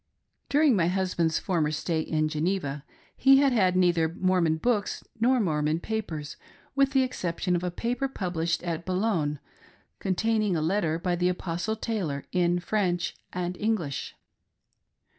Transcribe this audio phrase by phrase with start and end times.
[0.49, 2.83] During my husband's former stay in Geneva
[3.15, 6.37] he had had neither Mormon books nor Mormon papers,
[6.73, 9.37] with the exception of a paper published at Boulogne,
[9.99, 14.15] containing a letter by the' apostle Taylor, in French and English.